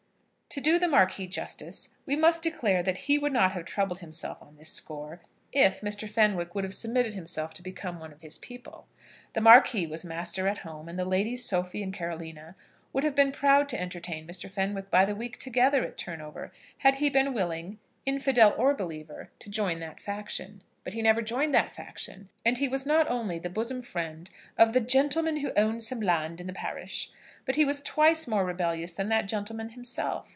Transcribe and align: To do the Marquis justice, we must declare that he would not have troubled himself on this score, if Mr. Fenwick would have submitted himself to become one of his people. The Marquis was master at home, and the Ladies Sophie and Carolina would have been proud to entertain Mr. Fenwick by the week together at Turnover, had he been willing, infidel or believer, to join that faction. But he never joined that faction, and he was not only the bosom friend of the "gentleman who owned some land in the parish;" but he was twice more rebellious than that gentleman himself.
To 0.53 0.59
do 0.59 0.77
the 0.77 0.89
Marquis 0.89 1.27
justice, 1.27 1.91
we 2.05 2.17
must 2.17 2.41
declare 2.43 2.83
that 2.83 2.97
he 3.07 3.17
would 3.17 3.31
not 3.31 3.53
have 3.53 3.63
troubled 3.63 3.99
himself 3.99 4.41
on 4.41 4.57
this 4.57 4.69
score, 4.69 5.21
if 5.53 5.79
Mr. 5.79 6.09
Fenwick 6.09 6.53
would 6.53 6.65
have 6.65 6.73
submitted 6.75 7.13
himself 7.13 7.53
to 7.53 7.61
become 7.61 8.01
one 8.01 8.11
of 8.11 8.19
his 8.19 8.37
people. 8.37 8.85
The 9.31 9.39
Marquis 9.39 9.87
was 9.87 10.03
master 10.03 10.49
at 10.49 10.57
home, 10.57 10.89
and 10.89 10.99
the 10.99 11.05
Ladies 11.05 11.45
Sophie 11.45 11.81
and 11.81 11.93
Carolina 11.93 12.57
would 12.91 13.05
have 13.05 13.15
been 13.15 13.31
proud 13.31 13.69
to 13.69 13.79
entertain 13.79 14.27
Mr. 14.27 14.49
Fenwick 14.49 14.91
by 14.91 15.05
the 15.05 15.15
week 15.15 15.37
together 15.37 15.85
at 15.85 15.95
Turnover, 15.95 16.51
had 16.79 16.95
he 16.95 17.09
been 17.09 17.33
willing, 17.33 17.79
infidel 18.05 18.53
or 18.57 18.73
believer, 18.73 19.31
to 19.39 19.49
join 19.49 19.79
that 19.79 20.01
faction. 20.01 20.63
But 20.83 20.91
he 20.91 21.01
never 21.01 21.21
joined 21.21 21.53
that 21.53 21.71
faction, 21.71 22.27
and 22.45 22.57
he 22.57 22.67
was 22.67 22.85
not 22.85 23.09
only 23.09 23.39
the 23.39 23.49
bosom 23.49 23.83
friend 23.83 24.29
of 24.57 24.73
the 24.73 24.81
"gentleman 24.81 25.37
who 25.37 25.53
owned 25.55 25.81
some 25.83 26.01
land 26.01 26.41
in 26.41 26.45
the 26.45 26.51
parish;" 26.51 27.09
but 27.45 27.55
he 27.55 27.63
was 27.63 27.79
twice 27.79 28.27
more 28.27 28.43
rebellious 28.43 28.91
than 28.91 29.07
that 29.07 29.29
gentleman 29.29 29.69
himself. 29.69 30.27